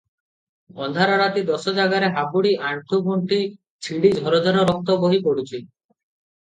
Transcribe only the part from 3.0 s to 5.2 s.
ଗଣ୍ଠି ଛିଡ଼ି ଝରଝର ରକ୍ତ